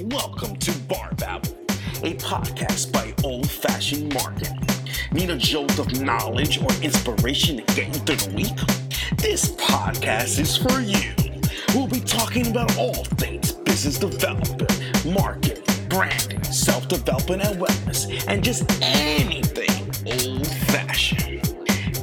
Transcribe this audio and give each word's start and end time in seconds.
Welcome 0.00 0.56
to 0.56 0.72
Bar 0.88 1.12
Babble, 1.18 1.56
a 2.02 2.14
podcast 2.14 2.92
by 2.92 3.14
Old 3.22 3.48
Fashioned 3.48 4.12
Marketing. 4.12 4.58
Need 5.12 5.30
a 5.30 5.36
jolt 5.36 5.78
of 5.78 6.00
knowledge 6.02 6.60
or 6.60 6.68
inspiration 6.82 7.58
to 7.58 7.74
get 7.76 7.86
you 7.86 8.00
through 8.00 8.16
the 8.16 8.34
week? 8.34 9.18
This 9.18 9.52
podcast 9.52 10.40
is 10.40 10.56
for 10.56 10.80
you. 10.80 11.12
We'll 11.76 11.86
be 11.86 12.00
talking 12.00 12.48
about 12.48 12.76
all 12.76 13.04
things 13.04 13.52
business 13.52 13.96
development, 13.96 14.68
marketing, 15.06 15.62
branding, 15.88 16.42
self 16.42 16.88
development, 16.88 17.44
and 17.44 17.60
wellness, 17.60 18.26
and 18.26 18.42
just 18.42 18.64
anything 18.82 19.92
old 20.06 20.44
fashioned. 20.44 21.40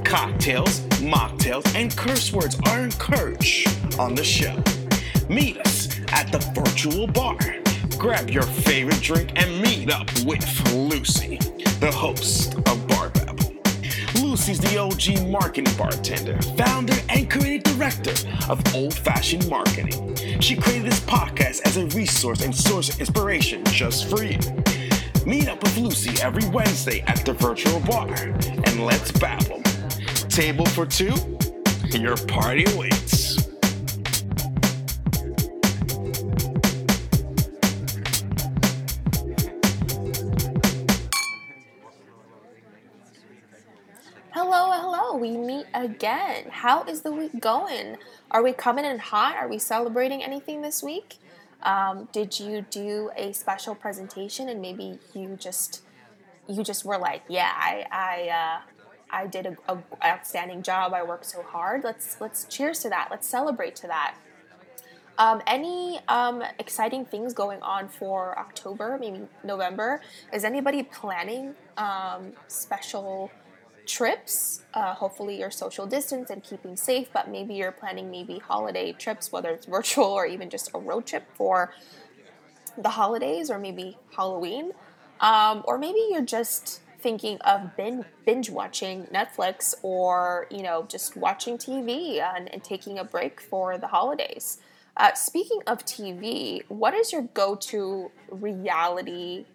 Cocktails, 0.06 0.80
mocktails, 1.02 1.76
and 1.76 1.94
curse 1.98 2.32
words 2.32 2.58
are 2.68 2.80
encouraged 2.80 3.68
on 4.00 4.16
the 4.16 4.24
show. 4.24 4.56
Meet 5.28 5.58
us 5.60 5.90
at 6.14 6.32
the 6.32 6.40
virtual 6.56 7.06
bar. 7.08 7.38
Grab 7.98 8.30
your 8.30 8.44
favorite 8.44 9.02
drink 9.02 9.32
and 9.36 9.62
meet 9.62 9.92
up 9.92 10.08
with 10.26 10.44
Lucy, 10.74 11.38
the 11.80 11.92
host 11.92 12.56
of 12.56 12.88
Bar 12.88 13.10
Babble. 13.10 13.54
Lucy's 14.16 14.60
the 14.60 14.78
OG 14.78 15.28
marketing 15.30 15.74
bartender, 15.78 16.42
founder, 16.58 16.96
and 17.10 17.30
creative 17.30 17.64
director 17.76 18.14
of 18.50 18.62
Old 18.74 18.94
Fashioned 18.94 19.50
Marketing. 19.50 20.16
She 20.40 20.56
created 20.56 20.92
this 20.92 21.00
podcast 21.02 21.62
as 21.66 21.78
a 21.78 21.86
resource 21.98 22.42
and 22.42 22.56
source 22.56 22.90
of 22.90 23.00
inspiration 23.00 23.64
just 23.66 24.10
for 24.10 24.24
you. 24.24 24.40
Meet 25.26 25.50
up 25.50 25.62
with 25.62 25.78
Lucy 25.78 26.22
every 26.22 26.48
Wednesday 26.50 27.02
at 27.02 27.26
the 27.26 27.34
virtual 27.34 27.80
bar 27.82 28.14
and 28.14 28.86
let's 28.86 29.12
babble. 29.12 29.62
Table 30.30 30.66
for 30.66 30.86
two, 30.86 31.14
your 31.92 32.18
party 32.28 32.66
waits. 32.78 33.41
Again. 45.74 46.46
How 46.50 46.84
is 46.84 47.02
the 47.02 47.12
week 47.12 47.40
going? 47.40 47.98
Are 48.30 48.44
we 48.44 48.54
coming 48.54 48.86
in 48.86 49.00
hot? 49.00 49.36
Are 49.36 49.48
we 49.48 49.60
celebrating 49.60 50.24
anything 50.24 50.62
this 50.62 50.82
week? 50.82 51.18
Um, 51.64 52.08
did 52.12 52.40
you 52.40 52.66
do 52.70 53.12
a 53.16 53.34
special 53.34 53.76
presentation 53.76 54.50
and 54.50 54.62
maybe 54.62 55.00
you 55.14 55.38
just 55.40 55.84
you 56.48 56.64
just 56.64 56.86
were 56.86 56.98
like, 56.98 57.24
yeah, 57.28 57.52
I 57.54 57.86
I 57.92 58.30
uh, 58.30 58.62
I 59.12 59.28
did 59.28 59.46
a, 59.46 59.58
a 59.74 59.78
outstanding 60.04 60.64
job. 60.64 60.94
I 60.94 61.04
worked 61.04 61.26
so 61.26 61.44
hard. 61.44 61.84
Let's 61.84 62.20
let's 62.20 62.46
cheers 62.46 62.80
to 62.80 62.90
that. 62.90 63.10
Let's 63.12 63.28
celebrate 63.28 63.76
to 63.78 63.88
that. 63.88 64.16
Um, 65.18 65.42
any 65.46 66.00
um, 66.08 66.42
exciting 66.58 67.06
things 67.06 67.34
going 67.34 67.62
on 67.62 67.90
for 67.90 68.38
October, 68.40 68.98
maybe 69.00 69.22
November? 69.44 70.02
Is 70.34 70.44
anybody 70.44 70.82
planning 70.84 71.54
um, 71.78 72.34
special 72.48 73.30
trips? 73.86 74.64
Uh, 74.74 74.94
hopefully, 74.94 75.40
you're 75.40 75.52
social 75.52 75.86
distance 75.86 76.30
and 76.30 76.44
keeping 76.44 76.76
safe, 76.76 77.10
but 77.14 77.30
maybe 77.30 77.54
you're 77.56 77.72
planning 77.72 78.10
maybe 78.10 78.40
holiday 78.40 78.92
trips, 78.94 79.32
whether 79.32 79.50
it's 79.50 79.66
virtual 79.66 80.06
or 80.06 80.26
even 80.26 80.50
just 80.50 80.72
a 80.74 80.80
road 80.80 81.06
trip 81.06 81.24
for 81.36 81.74
the 82.78 82.90
holidays 82.90 83.50
or 83.50 83.60
maybe 83.60 83.98
Halloween. 84.16 84.72
Um, 85.20 85.64
or 85.66 85.78
maybe 85.78 86.00
you're 86.10 86.26
just 86.26 86.82
thinking 87.00 87.38
of 87.42 87.72
binge, 87.76 88.50
watching 88.50 89.06
Netflix 89.06 89.74
or, 89.82 90.48
you 90.50 90.64
know, 90.64 90.86
just 90.88 91.16
watching 91.16 91.58
TV 91.58 92.22
and, 92.22 92.52
and 92.54 92.64
taking 92.64 93.00
a 93.00 93.04
break 93.04 93.42
for 93.42 93.78
the 93.78 93.88
holidays. 93.88 94.60
Uh, 94.98 95.14
speaking 95.14 95.62
of 95.68 95.86
TV, 95.86 96.64
what 96.68 96.94
is 96.94 97.12
your 97.12 97.24
go 97.34 97.56
to 97.56 98.12
reality 98.30 99.46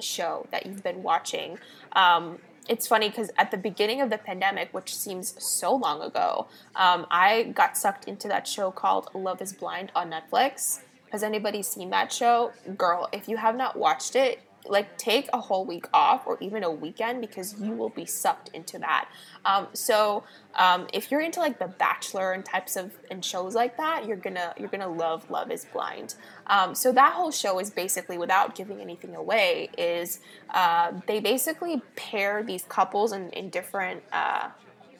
show 0.00 0.46
that 0.50 0.66
you've 0.66 0.82
been 0.82 1.02
watching? 1.02 1.58
Um, 1.92 2.38
it's 2.68 2.86
funny 2.86 3.08
because 3.08 3.30
at 3.36 3.50
the 3.50 3.56
beginning 3.56 4.00
of 4.00 4.10
the 4.10 4.18
pandemic, 4.18 4.72
which 4.72 4.94
seems 4.94 5.34
so 5.42 5.74
long 5.74 6.00
ago, 6.02 6.46
um, 6.76 7.06
I 7.10 7.44
got 7.54 7.76
sucked 7.76 8.06
into 8.06 8.28
that 8.28 8.46
show 8.46 8.70
called 8.70 9.08
Love 9.14 9.42
is 9.42 9.52
Blind 9.52 9.90
on 9.94 10.10
Netflix. 10.10 10.80
Has 11.10 11.22
anybody 11.22 11.62
seen 11.62 11.90
that 11.90 12.12
show? 12.12 12.52
Girl, 12.76 13.08
if 13.12 13.28
you 13.28 13.36
have 13.36 13.56
not 13.56 13.76
watched 13.76 14.16
it, 14.16 14.40
like 14.66 14.96
take 14.96 15.28
a 15.32 15.40
whole 15.40 15.64
week 15.64 15.86
off 15.92 16.26
or 16.26 16.38
even 16.40 16.62
a 16.62 16.70
weekend 16.70 17.20
because 17.20 17.58
you 17.60 17.72
will 17.72 17.88
be 17.88 18.04
sucked 18.04 18.48
into 18.54 18.78
that. 18.78 19.08
Um, 19.44 19.66
so 19.72 20.22
um, 20.54 20.86
if 20.92 21.10
you're 21.10 21.20
into 21.20 21.40
like 21.40 21.58
the 21.58 21.66
bachelor 21.66 22.32
and 22.32 22.44
types 22.44 22.76
of 22.76 22.92
and 23.10 23.24
shows 23.24 23.54
like 23.54 23.76
that 23.76 24.06
you're 24.06 24.16
gonna 24.16 24.54
you're 24.58 24.68
gonna 24.68 24.88
love 24.88 25.28
love 25.30 25.50
is 25.50 25.64
blind. 25.72 26.14
Um, 26.46 26.74
so 26.74 26.92
that 26.92 27.12
whole 27.14 27.30
show 27.30 27.58
is 27.58 27.70
basically 27.70 28.18
without 28.18 28.54
giving 28.54 28.80
anything 28.80 29.16
away 29.16 29.70
is 29.76 30.20
uh, 30.50 30.92
they 31.06 31.20
basically 31.20 31.82
pair 31.96 32.42
these 32.42 32.64
couples 32.64 33.12
in, 33.12 33.30
in 33.30 33.50
different 33.50 34.02
uh, 34.12 34.48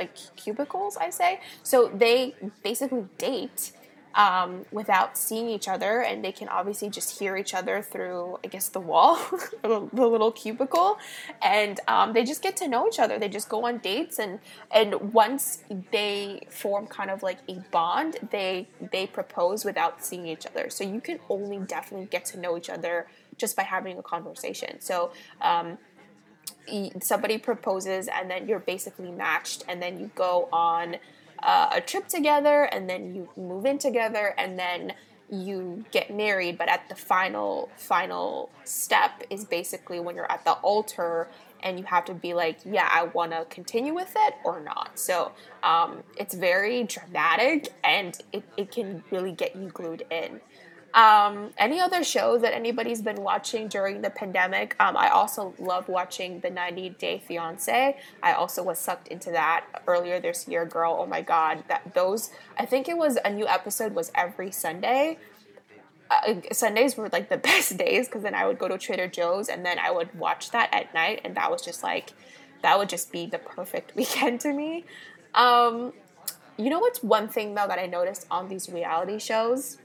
like 0.00 0.14
cubicles 0.36 0.96
i 0.96 1.10
say. 1.10 1.40
So 1.62 1.88
they 1.94 2.34
basically 2.62 3.04
date 3.18 3.72
um, 4.14 4.66
without 4.70 5.16
seeing 5.16 5.48
each 5.48 5.68
other, 5.68 6.02
and 6.02 6.24
they 6.24 6.32
can 6.32 6.48
obviously 6.48 6.90
just 6.90 7.18
hear 7.18 7.36
each 7.36 7.54
other 7.54 7.82
through, 7.82 8.38
I 8.44 8.48
guess, 8.48 8.68
the 8.68 8.80
wall, 8.80 9.18
the 9.62 10.06
little 10.06 10.32
cubicle, 10.32 10.98
and 11.40 11.80
um, 11.88 12.12
they 12.12 12.24
just 12.24 12.42
get 12.42 12.56
to 12.58 12.68
know 12.68 12.86
each 12.86 12.98
other. 12.98 13.18
They 13.18 13.28
just 13.28 13.48
go 13.48 13.66
on 13.66 13.78
dates, 13.78 14.18
and 14.18 14.38
and 14.70 15.12
once 15.12 15.64
they 15.90 16.46
form 16.50 16.86
kind 16.86 17.10
of 17.10 17.22
like 17.22 17.38
a 17.48 17.54
bond, 17.70 18.16
they 18.30 18.68
they 18.92 19.06
propose 19.06 19.64
without 19.64 20.04
seeing 20.04 20.26
each 20.26 20.46
other. 20.46 20.68
So 20.70 20.84
you 20.84 21.00
can 21.00 21.18
only 21.28 21.58
definitely 21.58 22.06
get 22.06 22.24
to 22.26 22.38
know 22.38 22.56
each 22.56 22.70
other 22.70 23.06
just 23.36 23.56
by 23.56 23.62
having 23.62 23.98
a 23.98 24.02
conversation. 24.02 24.80
So. 24.80 25.12
Um, 25.40 25.78
somebody 27.00 27.38
proposes 27.38 28.08
and 28.08 28.30
then 28.30 28.46
you're 28.46 28.60
basically 28.60 29.10
matched 29.10 29.64
and 29.66 29.82
then 29.82 29.98
you 29.98 30.10
go 30.14 30.48
on 30.52 30.96
uh, 31.42 31.70
a 31.72 31.80
trip 31.80 32.08
together 32.08 32.64
and 32.64 32.88
then 32.88 33.14
you 33.14 33.28
move 33.36 33.66
in 33.66 33.78
together 33.78 34.34
and 34.38 34.58
then 34.58 34.94
you 35.30 35.84
get 35.90 36.14
married. 36.14 36.58
But 36.58 36.68
at 36.68 36.88
the 36.88 36.94
final 36.94 37.70
final 37.76 38.50
step 38.64 39.22
is 39.30 39.44
basically 39.44 40.00
when 40.00 40.14
you're 40.14 40.30
at 40.30 40.44
the 40.44 40.52
altar 40.52 41.28
and 41.62 41.78
you 41.78 41.84
have 41.84 42.04
to 42.04 42.12
be 42.12 42.34
like 42.34 42.58
yeah 42.64 42.88
i 42.92 43.04
want 43.04 43.30
to 43.30 43.44
continue 43.48 43.94
with 43.94 44.12
it 44.16 44.34
or 44.44 44.60
not. 44.60 44.98
So 44.98 45.32
um, 45.62 46.02
it's 46.18 46.34
very 46.34 46.84
dramatic 46.84 47.72
and 47.84 48.18
it, 48.32 48.42
it 48.56 48.70
can 48.70 49.02
really 49.10 49.32
get 49.32 49.54
you 49.56 49.68
glued 49.68 50.04
in 50.10 50.40
um, 50.94 51.50
any 51.56 51.80
other 51.80 52.04
shows 52.04 52.42
that 52.42 52.52
anybody's 52.52 53.00
been 53.00 53.22
watching 53.22 53.68
during 53.68 54.02
the 54.02 54.10
pandemic? 54.10 54.76
Um, 54.78 54.96
I 54.96 55.08
also 55.08 55.54
love 55.58 55.88
watching 55.88 56.40
the 56.40 56.50
90 56.50 56.90
Day 56.90 57.22
Fiance. 57.26 57.96
I 58.22 58.32
also 58.32 58.62
was 58.62 58.78
sucked 58.78 59.08
into 59.08 59.30
that 59.30 59.64
earlier 59.86 60.20
this 60.20 60.46
year, 60.46 60.66
girl. 60.66 60.98
Oh 61.00 61.06
my 61.06 61.22
god, 61.22 61.64
that 61.68 61.94
those 61.94 62.30
I 62.58 62.66
think 62.66 62.88
it 62.88 62.98
was 62.98 63.16
a 63.24 63.32
new 63.32 63.46
episode 63.46 63.94
was 63.94 64.12
every 64.14 64.50
Sunday. 64.50 65.18
Uh, 66.10 66.34
Sundays 66.52 66.96
were 66.96 67.08
like 67.08 67.30
the 67.30 67.36
best 67.50 67.78
days 67.78 68.06
because 68.06 68.22
then 68.22 68.34
I 68.34 68.46
would 68.46 68.58
go 68.58 68.68
to 68.68 68.76
Trader 68.76 69.08
Joe's 69.08 69.48
and 69.48 69.64
then 69.64 69.78
I 69.78 69.90
would 69.90 70.14
watch 70.14 70.50
that 70.50 70.68
at 70.74 70.92
night, 70.92 71.22
and 71.24 71.34
that 71.36 71.50
was 71.50 71.62
just 71.62 71.82
like 71.82 72.12
that 72.60 72.78
would 72.78 72.90
just 72.90 73.10
be 73.10 73.24
the 73.24 73.38
perfect 73.38 73.96
weekend 73.96 74.40
to 74.42 74.52
me. 74.52 74.84
Um, 75.34 75.94
you 76.58 76.68
know 76.68 76.80
what's 76.80 77.02
one 77.02 77.28
thing 77.28 77.54
though 77.54 77.66
that 77.66 77.78
I 77.78 77.86
noticed 77.86 78.26
on 78.30 78.48
these 78.48 78.68
reality 78.68 79.18
shows? 79.18 79.78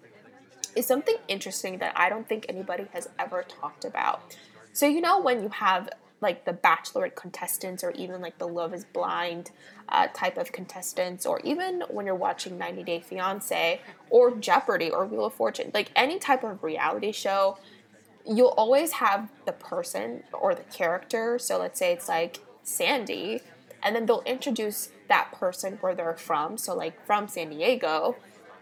Is 0.78 0.86
something 0.86 1.18
interesting 1.28 1.80
that 1.80 1.94
I 1.96 2.10
don't 2.10 2.28
think 2.30 2.46
anybody 2.48 2.86
has 2.94 3.10
ever 3.18 3.44
talked 3.44 3.84
about. 3.84 4.38
So, 4.74 4.86
you 4.86 5.02
know, 5.02 5.20
when 5.20 5.42
you 5.42 5.50
have 5.50 5.90
like 6.22 6.46
the 6.46 6.54
bachelorette 6.54 7.16
contestants 7.16 7.84
or 7.84 7.92
even 7.92 8.22
like 8.22 8.38
the 8.38 8.48
love 8.48 8.74
is 8.74 8.86
blind 8.86 9.52
uh, 9.90 10.08
type 10.14 10.38
of 10.38 10.52
contestants 10.52 11.26
or 11.26 11.40
even 11.42 11.84
when 11.90 12.06
you're 12.06 12.16
watching 12.16 12.58
90 12.58 12.84
day 12.84 13.00
fiance 13.00 13.80
or 14.10 14.36
jeopardy 14.36 14.90
or 14.90 15.06
wheel 15.06 15.26
of 15.26 15.34
fortune 15.34 15.70
like 15.74 15.92
any 15.96 16.18
type 16.18 16.44
of 16.44 16.64
reality 16.64 17.12
show 17.12 17.58
you'll 18.26 18.56
always 18.58 18.94
have 18.94 19.30
the 19.46 19.52
person 19.52 20.24
or 20.34 20.56
the 20.56 20.64
character 20.64 21.38
so 21.38 21.60
let's 21.60 21.78
say 21.78 21.94
it's 21.94 22.10
like 22.10 22.40
sandy 22.64 23.42
and 23.84 23.96
then 23.96 24.08
they'll 24.08 24.24
introduce 24.26 24.90
that 25.08 25.32
person 25.32 25.78
where 25.82 25.94
they're 25.94 26.18
from 26.18 26.58
so 26.58 26.76
like 26.76 27.06
from 27.06 27.28
san 27.28 27.50
diego 27.50 28.16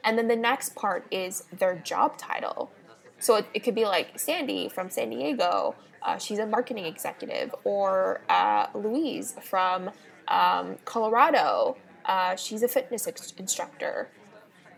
and 0.06 0.18
then 0.18 0.28
the 0.28 0.36
next 0.36 0.76
part 0.76 1.06
is 1.12 1.44
their 1.52 1.76
job 1.76 2.18
title. 2.18 2.72
So 3.20 3.36
it, 3.36 3.48
it 3.54 3.60
could 3.64 3.76
be 3.76 3.86
like 3.86 4.20
Sandy 4.20 4.70
from 4.70 4.90
San 4.90 5.10
Diego, 5.10 5.76
uh, 6.06 6.20
she's 6.20 6.38
a 6.38 6.46
marketing 6.46 6.86
executive, 6.86 7.54
or 7.64 8.22
uh, 8.30 8.68
Louise 8.76 9.36
from 9.42 9.90
um, 10.28 10.78
Colorado, 10.86 11.78
uh, 12.06 12.36
she's 12.36 12.62
a 12.62 12.68
fitness 12.68 13.08
ex- 13.08 13.34
instructor. 13.38 14.10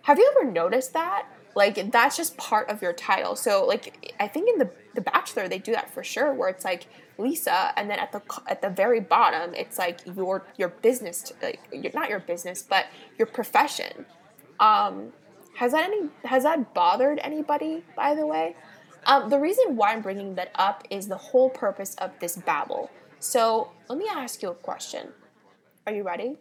Have 0.04 0.18
you 0.18 0.32
ever 0.38 0.50
noticed 0.50 0.94
that? 0.94 1.28
Like 1.54 1.92
that's 1.92 2.16
just 2.16 2.38
part 2.38 2.70
of 2.70 2.82
your 2.82 2.94
title. 2.94 3.36
So 3.36 3.66
like 3.66 4.14
I 4.20 4.28
think 4.28 4.48
in 4.50 4.60
the 4.60 4.70
the 4.94 5.02
Bachelor 5.02 5.48
they 5.48 5.58
do 5.60 5.74
that 5.74 5.90
for 5.90 6.04
sure, 6.04 6.34
where 6.34 6.50
it's 6.50 6.64
like 6.64 6.88
Lisa, 7.18 7.74
and 7.76 7.90
then 7.90 8.00
at 8.00 8.12
the 8.12 8.22
at 8.48 8.62
the 8.62 8.70
very 8.70 9.00
bottom 9.00 9.54
it's 9.56 9.78
like 9.78 10.00
your 10.06 10.46
your 10.58 10.70
business, 10.70 11.34
like 11.42 11.60
not 11.94 12.10
your 12.10 12.20
business, 12.20 12.62
but 12.62 12.86
your 13.18 13.26
profession. 13.26 14.06
Um, 14.60 15.14
has 15.56 15.72
that 15.72 15.84
any 15.86 16.10
has 16.24 16.44
that 16.44 16.74
bothered 16.74 17.20
anybody? 17.24 17.84
By 17.96 18.16
the 18.16 18.26
way, 18.26 18.56
Um, 19.08 19.30
the 19.30 19.40
reason 19.40 19.78
why 19.78 19.94
I'm 19.94 20.02
bringing 20.02 20.36
that 20.36 20.52
up 20.56 20.84
is 20.90 21.08
the 21.08 21.16
whole 21.16 21.50
purpose 21.50 21.96
of 21.96 22.12
this 22.20 22.36
babble. 22.36 22.92
So 23.20 23.72
let 23.88 23.98
me 23.98 24.06
ask 24.14 24.42
you 24.44 24.50
a 24.50 24.54
question. 24.54 25.14
Are 25.86 25.94
you 25.94 26.04
ready? 26.04 26.36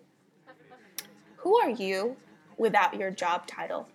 Who 1.36 1.56
are 1.60 1.70
you 1.70 2.16
without 2.58 2.98
your 2.98 3.12
job 3.12 3.46
title? 3.46 3.88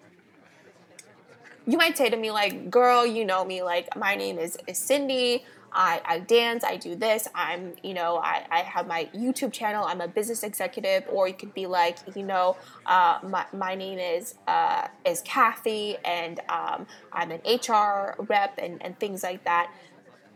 You 1.67 1.77
might 1.77 1.97
say 1.97 2.09
to 2.09 2.15
me, 2.15 2.31
like, 2.31 2.71
girl, 2.71 3.05
you 3.05 3.25
know 3.25 3.43
me, 3.43 3.61
like, 3.61 3.93
my 3.97 4.15
name 4.15 4.39
is, 4.39 4.57
is 4.67 4.77
Cindy. 4.79 5.43
I, 5.73 6.01
I 6.03 6.19
dance, 6.19 6.63
I 6.63 6.75
do 6.75 6.95
this, 6.95 7.27
I'm, 7.33 7.73
you 7.81 7.93
know, 7.93 8.17
I, 8.17 8.45
I 8.51 8.59
have 8.59 8.87
my 8.87 9.09
YouTube 9.15 9.53
channel, 9.53 9.85
I'm 9.85 10.01
a 10.01 10.07
business 10.07 10.43
executive, 10.43 11.05
or 11.09 11.27
you 11.27 11.33
could 11.33 11.53
be 11.53 11.65
like, 11.65 11.97
you 12.15 12.23
know, 12.23 12.57
uh, 12.85 13.19
my, 13.23 13.45
my 13.53 13.75
name 13.75 13.97
is 13.97 14.35
uh, 14.47 14.87
is 15.05 15.21
Kathy, 15.21 15.97
and 16.03 16.39
um, 16.49 16.87
I'm 17.13 17.31
an 17.31 17.41
HR 17.45 18.15
rep, 18.23 18.57
and, 18.57 18.83
and 18.83 18.99
things 18.99 19.23
like 19.23 19.43
that. 19.45 19.71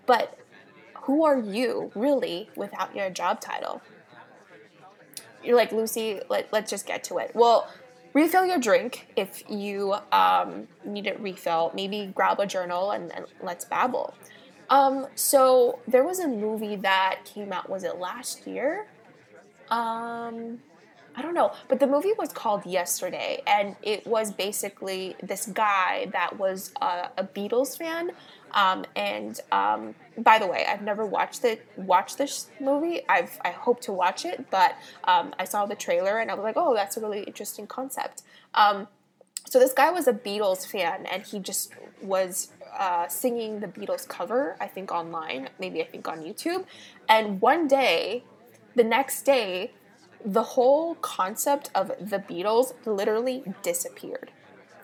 But 0.05 0.37
who 1.03 1.25
are 1.25 1.39
you 1.39 1.91
really 1.95 2.49
without 2.55 2.95
your 2.95 3.09
job 3.09 3.41
title? 3.41 3.81
You're 5.43 5.55
like, 5.55 5.71
Lucy, 5.71 6.21
let, 6.29 6.51
let's 6.51 6.71
just 6.71 6.87
get 6.87 7.03
to 7.05 7.17
it. 7.17 7.31
Well, 7.35 7.69
refill 8.13 8.45
your 8.45 8.57
drink 8.57 9.13
if 9.15 9.43
you 9.49 9.95
um, 10.11 10.67
need 10.83 11.05
it 11.05 11.19
refill. 11.19 11.71
Maybe 11.75 12.11
grab 12.15 12.39
a 12.39 12.47
journal 12.47 12.91
and, 12.91 13.11
and 13.13 13.25
let's 13.43 13.65
babble. 13.65 14.15
Um, 14.69 15.07
so 15.15 15.79
there 15.87 16.03
was 16.03 16.19
a 16.19 16.27
movie 16.27 16.75
that 16.77 17.19
came 17.25 17.53
out, 17.53 17.69
was 17.69 17.83
it 17.83 17.97
last 17.97 18.47
year? 18.47 18.87
Um, 19.69 20.59
I 21.17 21.21
don't 21.21 21.33
know, 21.33 21.53
but 21.69 21.79
the 21.79 21.87
movie 21.87 22.11
was 22.17 22.31
called 22.33 22.65
Yesterday, 22.65 23.41
and 23.47 23.75
it 23.81 24.05
was 24.05 24.31
basically 24.31 25.15
this 25.23 25.45
guy 25.45 26.07
that 26.11 26.37
was 26.37 26.73
a, 26.81 27.09
a 27.17 27.23
Beatles 27.23 27.77
fan. 27.77 28.11
Um, 28.53 28.85
and 28.95 29.39
um, 29.51 29.95
by 30.17 30.39
the 30.39 30.47
way, 30.47 30.65
I've 30.67 30.81
never 30.81 31.05
watched 31.05 31.43
it. 31.45 31.65
Watched 31.77 32.17
this 32.17 32.47
movie. 32.59 33.01
I've 33.07 33.37
I 33.43 33.51
hope 33.51 33.81
to 33.81 33.93
watch 33.93 34.25
it, 34.25 34.49
but 34.49 34.75
um, 35.05 35.33
I 35.39 35.45
saw 35.45 35.65
the 35.65 35.75
trailer 35.75 36.19
and 36.19 36.29
I 36.29 36.33
was 36.33 36.43
like, 36.43 36.55
oh, 36.57 36.73
that's 36.73 36.97
a 36.97 37.01
really 37.01 37.23
interesting 37.23 37.67
concept. 37.67 38.23
Um, 38.53 38.87
so 39.45 39.59
this 39.59 39.73
guy 39.73 39.91
was 39.91 40.07
a 40.07 40.13
Beatles 40.13 40.65
fan, 40.65 41.05
and 41.05 41.23
he 41.23 41.39
just 41.39 41.71
was 42.01 42.49
uh, 42.77 43.07
singing 43.07 43.59
the 43.59 43.67
Beatles 43.67 44.07
cover, 44.07 44.55
I 44.59 44.67
think 44.67 44.91
online, 44.91 45.49
maybe 45.59 45.81
I 45.81 45.85
think 45.85 46.07
on 46.07 46.19
YouTube. 46.21 46.65
And 47.07 47.41
one 47.41 47.67
day, 47.67 48.23
the 48.75 48.83
next 48.83 49.23
day, 49.23 49.71
the 50.23 50.43
whole 50.43 50.95
concept 50.95 51.69
of 51.75 51.91
the 51.99 52.19
Beatles 52.19 52.73
literally 52.85 53.43
disappeared. 53.61 54.31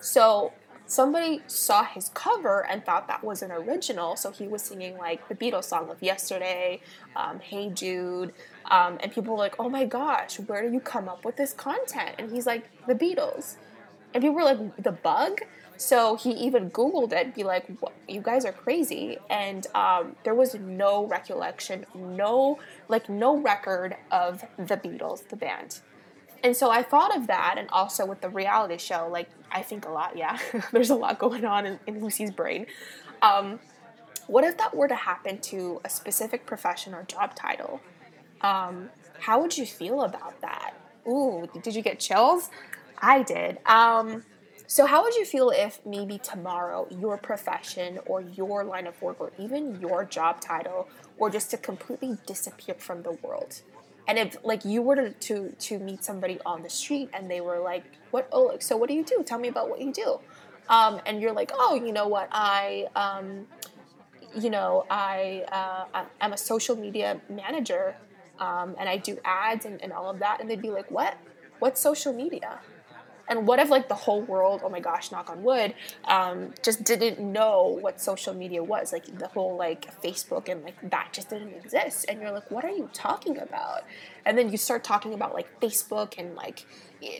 So 0.00 0.52
somebody 0.86 1.42
saw 1.46 1.84
his 1.84 2.10
cover 2.10 2.66
and 2.66 2.84
thought 2.84 3.08
that 3.08 3.24
was 3.24 3.42
an 3.42 3.50
original. 3.50 4.16
So 4.16 4.30
he 4.30 4.46
was 4.46 4.62
singing 4.62 4.98
like 4.98 5.28
the 5.28 5.34
Beatles 5.34 5.64
song 5.64 5.90
of 5.90 6.02
Yesterday, 6.02 6.80
um, 7.16 7.40
Hey 7.40 7.70
Jude, 7.70 8.34
um, 8.70 8.98
and 9.02 9.12
people 9.12 9.32
were 9.32 9.38
like, 9.38 9.56
"Oh 9.58 9.68
my 9.68 9.84
gosh, 9.84 10.38
where 10.40 10.62
do 10.62 10.72
you 10.72 10.80
come 10.80 11.08
up 11.08 11.24
with 11.24 11.36
this 11.36 11.52
content?" 11.52 12.16
And 12.18 12.30
he's 12.30 12.46
like, 12.46 12.70
"The 12.86 12.94
Beatles," 12.94 13.56
and 14.14 14.22
people 14.22 14.36
were 14.36 14.44
like, 14.44 14.82
"The 14.82 14.92
Bug." 14.92 15.40
So 15.82 16.14
he 16.14 16.30
even 16.34 16.70
Googled 16.70 17.12
it, 17.12 17.34
be 17.34 17.42
like, 17.42 17.66
"You 18.08 18.20
guys 18.20 18.44
are 18.44 18.52
crazy," 18.52 19.18
and 19.28 19.66
um, 19.74 20.14
there 20.22 20.32
was 20.32 20.54
no 20.54 21.06
recollection, 21.06 21.86
no 21.92 22.60
like 22.86 23.08
no 23.08 23.36
record 23.36 23.96
of 24.12 24.44
the 24.56 24.76
Beatles, 24.76 25.26
the 25.26 25.34
band. 25.34 25.80
And 26.44 26.56
so 26.56 26.70
I 26.70 26.84
thought 26.84 27.16
of 27.16 27.26
that, 27.26 27.56
and 27.58 27.68
also 27.70 28.06
with 28.06 28.20
the 28.20 28.28
reality 28.28 28.78
show, 28.78 29.08
like 29.10 29.28
I 29.50 29.62
think 29.62 29.84
a 29.84 29.90
lot. 29.90 30.16
Yeah, 30.16 30.38
there's 30.72 30.90
a 30.90 30.94
lot 30.94 31.18
going 31.18 31.44
on 31.44 31.66
in, 31.66 31.80
in 31.88 32.00
Lucy's 32.00 32.30
brain. 32.30 32.66
Um, 33.20 33.58
what 34.28 34.44
if 34.44 34.56
that 34.58 34.76
were 34.76 34.86
to 34.86 34.94
happen 34.94 35.38
to 35.50 35.80
a 35.84 35.90
specific 35.90 36.46
profession 36.46 36.94
or 36.94 37.02
job 37.02 37.34
title? 37.34 37.80
Um, 38.40 38.88
how 39.18 39.40
would 39.40 39.58
you 39.58 39.66
feel 39.66 40.02
about 40.02 40.40
that? 40.42 40.74
Ooh, 41.08 41.48
did 41.60 41.74
you 41.74 41.82
get 41.82 41.98
chills? 41.98 42.50
I 42.98 43.24
did. 43.24 43.58
Um, 43.66 44.22
so, 44.66 44.86
how 44.86 45.02
would 45.02 45.14
you 45.14 45.24
feel 45.24 45.50
if 45.50 45.80
maybe 45.84 46.18
tomorrow 46.18 46.86
your 46.90 47.16
profession 47.18 47.98
or 48.06 48.20
your 48.20 48.64
line 48.64 48.86
of 48.86 49.00
work 49.02 49.20
or 49.20 49.32
even 49.38 49.80
your 49.80 50.04
job 50.04 50.40
title 50.40 50.88
were 51.18 51.30
just 51.30 51.50
to 51.50 51.56
completely 51.56 52.18
disappear 52.26 52.74
from 52.78 53.02
the 53.02 53.12
world? 53.12 53.62
And 54.08 54.18
if 54.18 54.36
like 54.42 54.64
you 54.64 54.82
were 54.82 54.96
to, 54.96 55.10
to 55.10 55.50
to 55.50 55.78
meet 55.78 56.04
somebody 56.04 56.38
on 56.44 56.62
the 56.62 56.70
street 56.70 57.10
and 57.12 57.30
they 57.30 57.40
were 57.40 57.60
like, 57.60 57.84
"What? 58.10 58.28
Oh, 58.32 58.56
so 58.60 58.76
what 58.76 58.88
do 58.88 58.94
you 58.94 59.04
do? 59.04 59.22
Tell 59.24 59.38
me 59.38 59.48
about 59.48 59.68
what 59.68 59.80
you 59.80 59.92
do." 59.92 60.20
Um, 60.68 61.00
and 61.06 61.20
you're 61.20 61.32
like, 61.32 61.50
"Oh, 61.54 61.74
you 61.74 61.92
know 61.92 62.08
what? 62.08 62.28
I, 62.32 62.88
um, 62.96 63.46
you 64.34 64.50
know, 64.50 64.86
I 64.90 65.44
uh, 65.52 66.04
I'm 66.20 66.32
a 66.32 66.38
social 66.38 66.76
media 66.76 67.20
manager, 67.28 67.94
um, 68.38 68.74
and 68.78 68.88
I 68.88 68.96
do 68.96 69.18
ads 69.24 69.66
and, 69.66 69.80
and 69.82 69.92
all 69.92 70.10
of 70.10 70.18
that." 70.20 70.40
And 70.40 70.50
they'd 70.50 70.62
be 70.62 70.70
like, 70.70 70.90
"What? 70.90 71.16
What's 71.58 71.80
social 71.80 72.12
media?" 72.12 72.60
And 73.32 73.46
what 73.46 73.58
if 73.58 73.70
like 73.70 73.88
the 73.88 73.94
whole 73.94 74.20
world, 74.20 74.60
oh 74.62 74.68
my 74.68 74.78
gosh, 74.78 75.10
knock 75.10 75.30
on 75.30 75.42
wood, 75.42 75.72
um, 76.04 76.52
just 76.62 76.84
didn't 76.84 77.18
know 77.18 77.78
what 77.80 77.98
social 77.98 78.34
media 78.34 78.62
was? 78.62 78.92
Like 78.92 79.06
the 79.18 79.26
whole 79.28 79.56
like 79.56 80.02
Facebook 80.02 80.50
and 80.50 80.62
like 80.62 80.74
that 80.90 81.14
just 81.14 81.30
didn't 81.30 81.54
exist. 81.54 82.04
And 82.10 82.20
you're 82.20 82.30
like, 82.30 82.50
what 82.50 82.62
are 82.62 82.70
you 82.70 82.90
talking 82.92 83.38
about? 83.38 83.84
And 84.26 84.36
then 84.36 84.50
you 84.50 84.58
start 84.58 84.84
talking 84.84 85.14
about 85.14 85.32
like 85.32 85.48
Facebook 85.60 86.18
and 86.18 86.34
like 86.34 86.66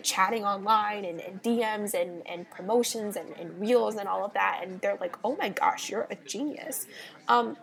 chatting 0.02 0.44
online 0.44 1.06
and, 1.06 1.18
and 1.18 1.42
DMs 1.42 1.94
and, 1.94 2.20
and 2.26 2.48
promotions 2.50 3.16
and, 3.16 3.30
and 3.38 3.58
reels 3.58 3.96
and 3.96 4.06
all 4.06 4.22
of 4.22 4.34
that. 4.34 4.60
And 4.62 4.82
they're 4.82 4.98
like, 5.00 5.16
oh 5.24 5.34
my 5.36 5.48
gosh, 5.48 5.88
you're 5.88 6.06
a 6.10 6.16
genius. 6.26 6.88
Um, 7.26 7.56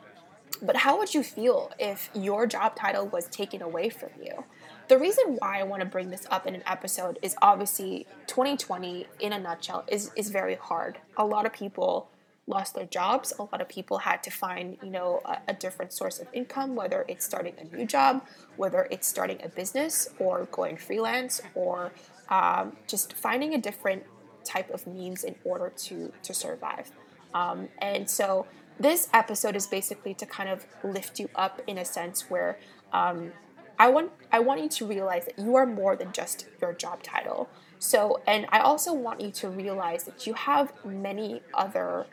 but 0.59 0.75
how 0.75 0.97
would 0.97 1.13
you 1.13 1.21
feel 1.21 1.71
if 1.77 2.09
your 2.15 2.47
job 2.47 2.75
title 2.75 3.07
was 3.07 3.27
taken 3.27 3.61
away 3.61 3.89
from 3.89 4.09
you? 4.19 4.43
The 4.89 4.97
reason 4.97 5.37
why 5.37 5.59
I 5.59 5.63
want 5.63 5.81
to 5.81 5.85
bring 5.85 6.09
this 6.09 6.25
up 6.31 6.47
in 6.47 6.55
an 6.55 6.63
episode 6.65 7.19
is 7.21 7.35
obviously 7.43 8.07
2020 8.25 9.05
in 9.19 9.33
a 9.33 9.39
nutshell 9.39 9.83
is 9.87 10.09
is 10.15 10.31
very 10.31 10.55
hard. 10.55 10.97
A 11.15 11.23
lot 11.23 11.45
of 11.45 11.53
people 11.53 12.09
lost 12.47 12.73
their 12.73 12.87
jobs. 12.87 13.31
A 13.37 13.43
lot 13.43 13.61
of 13.61 13.69
people 13.69 13.99
had 13.99 14.23
to 14.23 14.31
find, 14.31 14.79
you 14.81 14.89
know, 14.89 15.21
a, 15.25 15.37
a, 15.49 15.53
different 15.53 15.93
source 15.93 16.17
of 16.17 16.27
income, 16.33 16.75
whether 16.75 17.05
it's 17.07 17.23
starting 17.23 17.53
a 17.59 17.75
new 17.75 17.85
job, 17.85 18.25
whether 18.57 18.87
it's 18.89 19.07
starting 19.07 19.39
a 19.43 19.49
business 19.49 20.09
or 20.17 20.45
going 20.45 20.75
freelance 20.75 21.39
or 21.53 21.91
um, 22.29 22.75
just 22.87 23.13
finding 23.13 23.53
a 23.53 23.59
different 23.59 24.01
type 24.43 24.71
of 24.71 24.87
means 24.87 25.23
in 25.23 25.35
order 25.43 25.71
to 25.85 26.11
to 26.23 26.33
survive. 26.33 26.89
Um, 27.35 27.69
and 27.77 28.09
so 28.09 28.47
this 28.79 29.07
episode 29.13 29.55
is 29.55 29.67
basically 29.67 30.15
to 30.15 30.25
kind 30.25 30.49
of 30.49 30.65
lift 30.83 31.19
you 31.19 31.29
up 31.35 31.61
in 31.67 31.77
a 31.77 31.85
sense 31.85 32.27
where 32.31 32.57
um, 32.91 33.33
I 33.79 33.87
want 33.87 34.11
I 34.31 34.39
want 34.39 34.61
you 34.61 34.69
to 34.69 34.85
realize 34.85 35.25
that 35.25 35.39
you 35.39 35.55
are 35.55 35.65
more 35.65 35.95
than 35.95 36.11
just 36.11 36.45
your 36.61 36.73
job 36.73 37.01
title. 37.01 37.49
So, 37.79 38.21
and 38.27 38.45
I 38.51 38.59
also 38.59 38.93
want 38.93 39.21
you 39.21 39.31
to 39.31 39.49
realize 39.49 40.03
that 40.03 40.27
you 40.27 40.33
have 40.33 40.73
many 40.83 41.41
other 41.53 42.05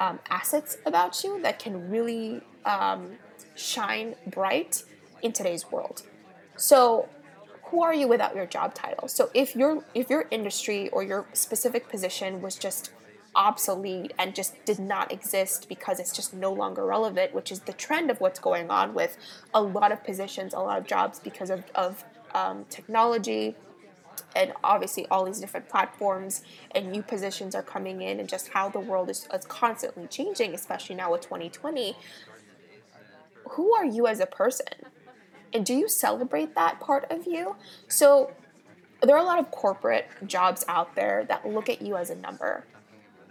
um, 0.00 0.18
assets 0.30 0.78
about 0.86 1.22
you 1.22 1.40
that 1.42 1.58
can 1.58 1.90
really 1.90 2.40
um, 2.64 3.18
shine 3.54 4.14
bright 4.26 4.84
in 5.22 5.32
today's 5.32 5.70
world. 5.70 6.02
So, 6.56 7.10
who 7.64 7.82
are 7.82 7.94
you 7.94 8.08
without 8.08 8.34
your 8.34 8.46
job 8.46 8.74
title? 8.74 9.06
So, 9.06 9.30
if 9.34 9.54
your 9.54 9.84
if 9.94 10.08
your 10.08 10.26
industry 10.30 10.88
or 10.88 11.02
your 11.02 11.26
specific 11.34 11.90
position 11.90 12.40
was 12.40 12.56
just 12.56 12.90
obsolete 13.34 14.12
and 14.18 14.34
just 14.34 14.62
did 14.64 14.78
not 14.78 15.10
exist 15.10 15.68
because 15.68 15.98
it's 15.98 16.12
just 16.12 16.34
no 16.34 16.52
longer 16.52 16.84
relevant, 16.84 17.34
which 17.34 17.50
is 17.50 17.60
the 17.60 17.72
trend 17.72 18.10
of 18.10 18.20
what's 18.20 18.38
going 18.38 18.70
on 18.70 18.94
with 18.94 19.16
a 19.54 19.62
lot 19.62 19.92
of 19.92 20.04
positions, 20.04 20.52
a 20.54 20.58
lot 20.58 20.78
of 20.78 20.86
jobs 20.86 21.18
because 21.18 21.50
of, 21.50 21.64
of 21.74 22.04
um, 22.34 22.64
technology 22.68 23.56
and 24.34 24.52
obviously 24.62 25.06
all 25.10 25.24
these 25.24 25.40
different 25.40 25.68
platforms 25.68 26.42
and 26.74 26.90
new 26.90 27.02
positions 27.02 27.54
are 27.54 27.62
coming 27.62 28.02
in 28.02 28.20
and 28.20 28.28
just 28.28 28.48
how 28.48 28.68
the 28.68 28.80
world 28.80 29.10
is, 29.10 29.28
is 29.32 29.44
constantly 29.46 30.06
changing, 30.06 30.54
especially 30.54 30.96
now 30.96 31.12
with 31.12 31.22
2020. 31.22 31.96
Who 33.50 33.74
are 33.74 33.84
you 33.84 34.06
as 34.06 34.20
a 34.20 34.26
person? 34.26 34.66
And 35.52 35.66
do 35.66 35.74
you 35.74 35.88
celebrate 35.88 36.54
that 36.54 36.80
part 36.80 37.10
of 37.10 37.26
you? 37.26 37.56
So, 37.88 38.32
there 39.02 39.16
are 39.16 39.18
a 39.18 39.24
lot 39.24 39.40
of 39.40 39.50
corporate 39.50 40.06
jobs 40.26 40.64
out 40.68 40.94
there 40.94 41.24
that 41.28 41.46
look 41.46 41.68
at 41.68 41.82
you 41.82 41.96
as 41.96 42.08
a 42.08 42.14
number. 42.14 42.64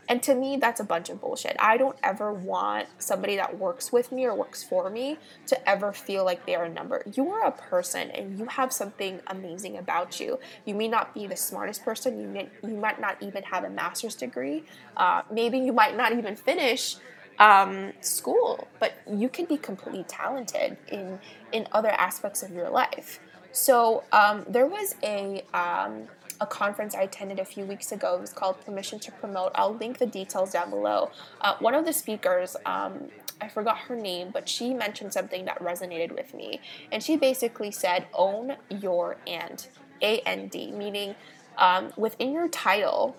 And 0.10 0.22
to 0.24 0.36
me, 0.36 0.58
that's 0.58 0.80
a 0.80 0.84
bunch 0.84 1.10
of 1.10 1.22
bullshit. 1.22 1.56
I 1.60 1.78
don't 1.78 1.98
ever 2.04 2.34
want 2.34 2.88
somebody 2.98 3.36
that 3.38 3.58
works 3.58 3.92
with 3.92 4.12
me 4.12 4.26
or 4.26 4.36
works 4.36 4.64
for 4.64 4.90
me 4.90 5.18
to 5.48 5.70
ever 5.70 5.94
feel 5.94 6.26
like 6.26 6.46
they 6.46 6.56
are 6.56 6.66
a 6.66 6.70
number. 6.70 7.04
You 7.14 7.32
are 7.32 7.46
a 7.46 7.52
person 7.52 8.12
and 8.12 8.38
you 8.38 8.46
have 8.46 8.74
something 8.74 9.22
amazing 9.28 9.78
about 9.78 10.20
you. 10.20 10.40
You 10.66 10.76
may 10.76 10.88
not 10.88 11.14
be 11.14 11.28
the 11.28 11.36
smartest 11.36 11.86
person, 11.86 12.20
you, 12.20 12.28
may, 12.28 12.50
you 12.64 12.76
might 12.76 13.00
not 13.00 13.22
even 13.22 13.44
have 13.44 13.64
a 13.64 13.70
master's 13.70 14.16
degree, 14.16 14.64
uh, 14.98 15.22
maybe 15.32 15.58
you 15.58 15.72
might 15.72 15.96
not 15.96 16.12
even 16.12 16.36
finish. 16.36 16.98
Um, 17.40 17.94
school, 18.02 18.68
but 18.80 18.94
you 19.12 19.28
can 19.28 19.46
be 19.46 19.58
completely 19.58 20.04
talented 20.04 20.78
in 20.90 21.18
in 21.52 21.68
other 21.72 21.90
aspects 21.90 22.44
of 22.44 22.52
your 22.52 22.70
life. 22.70 23.20
So 23.52 24.04
um, 24.12 24.46
there 24.48 24.68
was 24.68 24.96
a 25.02 25.44
um, 25.54 26.08
a 26.42 26.48
conference 26.48 26.96
I 26.96 27.04
attended 27.04 27.40
a 27.40 27.46
few 27.46 27.66
weeks 27.66 27.92
ago. 27.92 28.16
It 28.16 28.22
was 28.22 28.34
called 28.34 28.60
Permission 28.66 29.00
to 29.00 29.12
Promote. 29.12 29.52
I'll 29.56 29.76
link 29.76 30.00
the 30.00 30.08
details 30.08 30.52
down 30.52 30.72
below. 30.72 31.12
Uh, 31.40 31.56
one 31.60 31.76
of 31.76 31.86
the 31.86 31.94
speakers, 31.94 32.58
um, 32.66 33.10
I 33.40 33.48
forgot 33.48 33.78
her 33.88 33.96
name, 33.96 34.32
but 34.34 34.50
she 34.50 34.74
mentioned 34.74 35.14
something 35.14 35.46
that 35.46 35.60
resonated 35.60 36.12
with 36.14 36.34
me. 36.34 36.60
And 36.92 37.02
she 37.02 37.16
basically 37.16 37.72
said, 37.72 38.08
own 38.14 38.58
your 38.70 39.18
and, 39.28 39.66
A 40.02 40.20
N 40.22 40.48
D, 40.48 40.72
meaning 40.72 41.16
um, 41.58 41.94
within 41.96 42.34
your 42.34 42.48
title, 42.50 43.16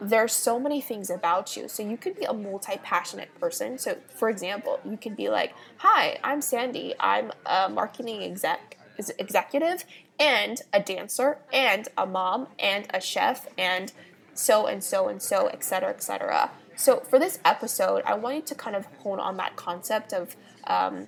there's 0.00 0.32
so 0.32 0.58
many 0.58 0.80
things 0.80 1.10
about 1.10 1.56
you. 1.56 1.68
So 1.68 1.82
you 1.84 1.96
could 1.96 2.16
be 2.16 2.24
a 2.24 2.32
multi 2.32 2.76
passionate 2.82 3.32
person. 3.40 3.78
So, 3.78 3.98
for 4.16 4.28
example, 4.28 4.80
you 4.84 4.96
could 4.96 5.16
be 5.16 5.28
like, 5.28 5.54
Hi, 5.76 6.18
I'm 6.24 6.40
Sandy. 6.40 6.94
I'm 6.98 7.30
a 7.46 7.68
marketing 7.68 8.24
exec 8.24 8.78
executive 9.18 9.84
and 10.18 10.62
a 10.72 10.80
dancer 10.80 11.38
and 11.52 11.88
a 11.96 12.06
mom 12.06 12.48
and 12.58 12.86
a 12.92 13.00
chef 13.00 13.46
and 13.58 13.92
so 14.34 14.66
and 14.66 14.82
so 14.82 15.08
and 15.08 15.22
so, 15.22 15.48
etc., 15.48 15.90
etc. 15.90 16.50
So 16.76 17.00
for 17.00 17.18
this 17.18 17.38
episode, 17.44 18.02
I 18.04 18.14
wanted 18.14 18.46
to 18.46 18.54
kind 18.54 18.76
of 18.76 18.86
hone 18.98 19.20
on 19.20 19.36
that 19.36 19.56
concept 19.56 20.12
of 20.12 20.36
um, 20.64 21.06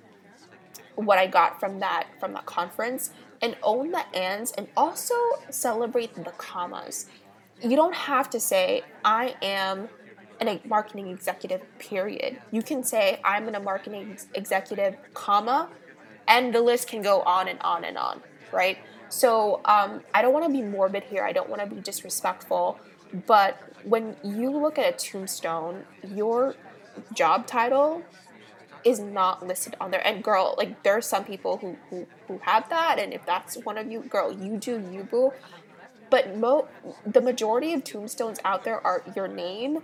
what 0.95 1.17
I 1.17 1.27
got 1.27 1.59
from 1.59 1.79
that 1.79 2.07
from 2.19 2.33
that 2.33 2.45
conference 2.45 3.11
and 3.41 3.55
own 3.61 3.91
the 3.91 4.15
ands 4.15 4.51
and 4.53 4.67
also 4.75 5.13
celebrate 5.49 6.15
the 6.15 6.31
commas. 6.31 7.05
You 7.61 7.75
don't 7.75 7.95
have 7.95 8.29
to 8.31 8.39
say 8.39 8.83
I 9.03 9.35
am 9.41 9.89
in 10.39 10.47
a 10.47 10.61
marketing 10.65 11.07
executive 11.07 11.61
period. 11.79 12.39
You 12.51 12.61
can 12.61 12.83
say 12.83 13.19
I'm 13.23 13.47
in 13.47 13.55
a 13.55 13.59
marketing 13.59 14.17
executive 14.33 14.95
comma 15.13 15.69
and 16.27 16.53
the 16.53 16.61
list 16.61 16.87
can 16.87 17.01
go 17.01 17.21
on 17.21 17.47
and 17.47 17.59
on 17.61 17.83
and 17.83 17.97
on, 17.97 18.21
right? 18.51 18.77
So 19.09 19.61
um, 19.65 20.01
I 20.13 20.21
don't 20.21 20.33
want 20.33 20.45
to 20.45 20.51
be 20.51 20.61
morbid 20.61 21.03
here. 21.03 21.23
I 21.23 21.31
don't 21.31 21.49
want 21.49 21.61
to 21.61 21.67
be 21.67 21.81
disrespectful. 21.81 22.79
But 23.25 23.57
when 23.83 24.17
you 24.23 24.51
look 24.51 24.77
at 24.77 24.93
a 24.93 24.97
tombstone, 24.97 25.85
your 26.03 26.55
job 27.13 27.47
title 27.47 28.03
is 28.83 28.99
not 28.99 29.45
listed 29.45 29.75
on 29.79 29.91
there. 29.91 30.05
And 30.05 30.23
girl, 30.23 30.55
like 30.57 30.83
there 30.83 30.97
are 30.97 31.01
some 31.01 31.23
people 31.23 31.57
who, 31.57 31.77
who, 31.89 32.07
who 32.27 32.39
have 32.43 32.69
that. 32.69 32.99
And 32.99 33.13
if 33.13 33.25
that's 33.25 33.55
one 33.57 33.77
of 33.77 33.91
you, 33.91 34.01
girl, 34.01 34.31
you 34.31 34.57
do 34.57 34.83
you 34.91 35.03
boo. 35.03 35.31
But 36.09 36.37
mo- 36.37 36.67
the 37.05 37.21
majority 37.21 37.73
of 37.73 37.83
tombstones 37.83 38.39
out 38.45 38.63
there 38.63 38.85
are 38.85 39.03
your 39.15 39.27
name 39.27 39.79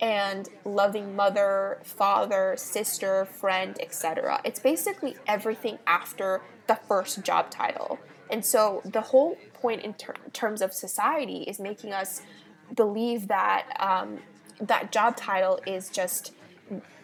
and 0.00 0.48
loving 0.64 1.14
mother, 1.14 1.78
father, 1.82 2.54
sister, 2.56 3.26
friend, 3.26 3.76
etc. 3.80 4.40
It's 4.44 4.60
basically 4.60 5.16
everything 5.26 5.78
after 5.86 6.42
the 6.66 6.76
first 6.76 7.22
job 7.22 7.50
title. 7.50 7.98
And 8.30 8.44
so 8.44 8.80
the 8.84 9.00
whole 9.00 9.36
point 9.54 9.82
in 9.82 9.94
ter- 9.94 10.14
terms 10.32 10.62
of 10.62 10.72
society 10.72 11.42
is 11.42 11.58
making 11.60 11.92
us 11.92 12.22
believe 12.74 13.28
that 13.28 13.66
um, 13.78 14.18
that 14.60 14.92
job 14.92 15.16
title 15.16 15.60
is 15.66 15.88
just 15.90 16.32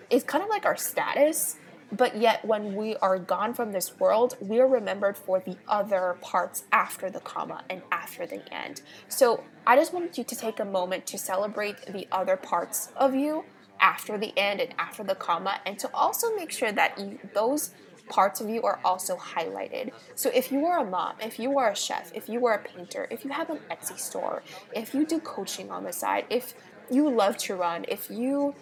is 0.08 0.22
kind 0.22 0.42
of 0.44 0.48
like 0.48 0.64
our 0.64 0.76
status 0.76 1.56
but 1.92 2.16
yet 2.16 2.44
when 2.44 2.74
we 2.74 2.96
are 2.96 3.18
gone 3.18 3.54
from 3.54 3.72
this 3.72 3.98
world 3.98 4.36
we 4.40 4.60
are 4.60 4.66
remembered 4.68 5.16
for 5.16 5.40
the 5.40 5.56
other 5.68 6.16
parts 6.20 6.64
after 6.72 7.10
the 7.10 7.20
comma 7.20 7.62
and 7.70 7.82
after 7.92 8.26
the 8.26 8.42
end 8.52 8.82
so 9.08 9.42
i 9.66 9.76
just 9.76 9.92
wanted 9.92 10.16
you 10.16 10.24
to 10.24 10.36
take 10.36 10.60
a 10.60 10.64
moment 10.64 11.06
to 11.06 11.16
celebrate 11.16 11.80
the 11.86 12.06
other 12.10 12.36
parts 12.36 12.90
of 12.96 13.14
you 13.14 13.44
after 13.80 14.18
the 14.18 14.36
end 14.36 14.60
and 14.60 14.74
after 14.78 15.04
the 15.04 15.14
comma 15.14 15.60
and 15.66 15.78
to 15.78 15.90
also 15.92 16.34
make 16.34 16.50
sure 16.50 16.72
that 16.72 16.98
you, 16.98 17.18
those 17.34 17.72
parts 18.08 18.40
of 18.40 18.48
you 18.48 18.62
are 18.62 18.78
also 18.84 19.16
highlighted. 19.16 19.92
So 20.14 20.30
if 20.32 20.52
you 20.52 20.64
are 20.66 20.80
a 20.80 20.84
mom, 20.84 21.16
if 21.20 21.38
you 21.38 21.58
are 21.58 21.70
a 21.70 21.76
chef, 21.76 22.12
if 22.14 22.28
you 22.28 22.46
are 22.46 22.54
a 22.54 22.58
painter, 22.62 23.06
if 23.10 23.24
you 23.24 23.30
have 23.30 23.50
an 23.50 23.58
Etsy 23.70 23.98
store, 23.98 24.42
if 24.74 24.94
you 24.94 25.04
do 25.04 25.20
coaching 25.20 25.70
on 25.70 25.84
the 25.84 25.92
side, 25.92 26.26
if 26.30 26.54
you 26.90 27.10
love 27.10 27.36
to 27.38 27.56
run, 27.56 27.84
if 27.88 28.10
you 28.10 28.54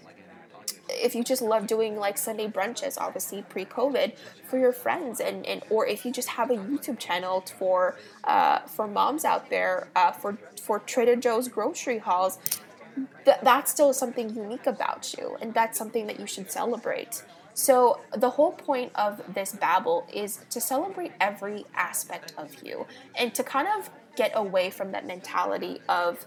if 0.89 1.15
you 1.15 1.25
just 1.25 1.43
love 1.43 1.67
doing 1.67 1.97
like 1.97 2.19
Sunday 2.19 2.49
brunches, 2.49 2.97
obviously 2.99 3.43
pre-COVID, 3.43 4.17
for 4.45 4.59
your 4.59 4.73
friends, 4.73 5.21
and, 5.21 5.47
and 5.47 5.63
or 5.71 5.87
if 5.87 6.05
you 6.05 6.13
just 6.13 6.29
have 6.29 6.51
a 6.51 6.57
YouTube 6.57 6.99
channel 6.99 7.45
for 7.59 7.97
uh, 8.25 8.61
for 8.61 8.87
moms 8.87 9.25
out 9.25 9.51
there, 9.51 9.89
uh, 9.97 10.13
for 10.13 10.39
for 10.63 10.79
Trader 10.81 11.17
Joe's 11.17 11.49
grocery 11.49 11.99
hauls, 11.99 12.39
th- 13.25 13.39
that's 13.43 13.71
still 13.71 13.93
something 13.93 14.35
unique 14.35 14.67
about 14.67 15.15
you, 15.17 15.37
and 15.41 15.55
that's 15.55 15.79
something 15.79 16.07
that 16.07 16.21
you 16.21 16.27
should 16.27 16.51
celebrate. 16.51 17.23
So 17.55 18.01
the 18.17 18.31
whole 18.31 18.53
point 18.53 18.91
of 18.97 19.23
this 19.33 19.53
babble 19.53 20.07
is 20.13 20.45
to 20.51 20.61
celebrate 20.61 21.13
every 21.21 21.65
aspect 21.75 22.35
of 22.37 22.63
you 22.65 22.87
and 23.15 23.33
to 23.35 23.45
kind 23.45 23.69
of 23.79 23.91
get 24.17 24.33
away 24.35 24.71
from 24.71 24.91
that 24.93 25.07
mentality 25.07 25.81
of 25.89 26.27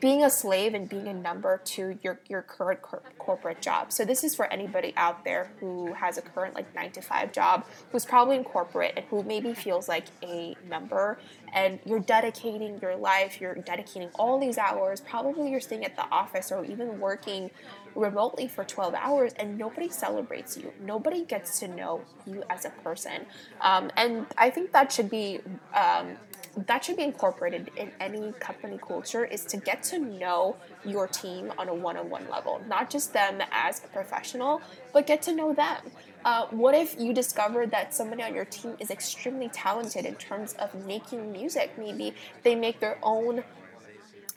being 0.00 0.24
a 0.24 0.30
slave 0.30 0.74
and 0.74 0.88
being 0.88 1.06
a 1.08 1.14
number 1.14 1.60
to 1.64 1.98
your, 2.02 2.18
your 2.28 2.42
current 2.42 2.80
cor- 2.80 3.02
corporate 3.18 3.60
job. 3.60 3.92
So 3.92 4.04
this 4.04 4.24
is 4.24 4.34
for 4.34 4.50
anybody 4.52 4.94
out 4.96 5.24
there 5.24 5.52
who 5.60 5.92
has 5.92 6.16
a 6.16 6.22
current 6.22 6.54
like 6.54 6.74
9 6.74 6.90
to 6.92 7.02
5 7.02 7.32
job, 7.32 7.66
who's 7.92 8.06
probably 8.06 8.36
in 8.36 8.44
corporate 8.44 8.94
and 8.96 9.04
who 9.06 9.22
maybe 9.22 9.52
feels 9.52 9.88
like 9.88 10.06
a 10.22 10.56
number 10.68 11.18
and 11.52 11.78
you're 11.84 12.00
dedicating 12.00 12.78
your 12.80 12.96
life, 12.96 13.40
you're 13.40 13.54
dedicating 13.56 14.08
all 14.14 14.38
these 14.38 14.56
hours, 14.56 15.00
probably 15.00 15.50
you're 15.50 15.60
staying 15.60 15.84
at 15.84 15.96
the 15.96 16.08
office 16.10 16.50
or 16.50 16.64
even 16.64 16.98
working 16.98 17.50
remotely 17.94 18.48
for 18.48 18.64
12 18.64 18.94
hours 18.94 19.32
and 19.36 19.58
nobody 19.58 19.88
celebrates 19.88 20.56
you. 20.56 20.72
Nobody 20.80 21.24
gets 21.24 21.60
to 21.60 21.68
know 21.68 22.02
you 22.26 22.42
as 22.48 22.64
a 22.64 22.70
person. 22.70 23.26
Um, 23.60 23.90
and 23.96 24.26
I 24.38 24.50
think 24.50 24.72
that 24.72 24.92
should 24.92 25.10
be 25.10 25.40
um, 25.74 26.16
that 26.56 26.84
should 26.84 26.96
be 26.96 27.04
incorporated 27.04 27.70
in 27.76 27.92
any 28.00 28.32
company 28.32 28.78
culture 28.78 29.24
is 29.24 29.44
to 29.46 29.56
get 29.56 29.82
to 29.84 29.98
know 29.98 30.56
your 30.84 31.06
team 31.06 31.52
on 31.58 31.68
a 31.68 31.74
one-on-one 31.74 32.28
level. 32.28 32.60
Not 32.66 32.90
just 32.90 33.12
them 33.12 33.40
as 33.52 33.84
a 33.84 33.88
professional 33.88 34.60
but 34.92 35.06
get 35.06 35.22
to 35.22 35.34
know 35.34 35.54
them. 35.54 35.82
Uh, 36.24 36.46
what 36.50 36.74
if 36.74 36.98
you 36.98 37.14
discover 37.14 37.66
that 37.66 37.94
somebody 37.94 38.22
on 38.22 38.34
your 38.34 38.44
team 38.44 38.76
is 38.78 38.90
extremely 38.90 39.48
talented 39.48 40.04
in 40.04 40.16
terms 40.16 40.54
of 40.54 40.74
making 40.86 41.32
music? 41.32 41.72
Maybe 41.78 42.14
they 42.42 42.54
make 42.54 42.80
their 42.80 42.98
own 43.02 43.44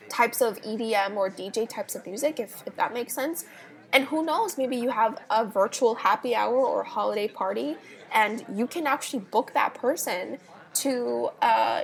types 0.09 0.41
of 0.41 0.61
edm 0.61 1.15
or 1.15 1.29
dj 1.29 1.67
types 1.67 1.95
of 1.95 2.05
music 2.05 2.39
if, 2.39 2.63
if 2.67 2.75
that 2.75 2.93
makes 2.93 3.13
sense. 3.13 3.45
And 3.91 4.05
who 4.05 4.25
knows 4.25 4.57
maybe 4.57 4.75
you 4.75 4.89
have 4.89 5.19
a 5.29 5.45
virtual 5.45 5.95
happy 5.95 6.35
hour 6.35 6.55
or 6.55 6.83
holiday 6.83 7.27
party 7.27 7.75
and 8.11 8.45
you 8.53 8.67
can 8.67 8.85
actually 8.87 9.19
book 9.19 9.53
that 9.53 9.73
person 9.73 10.37
to 10.75 11.29
uh, 11.41 11.83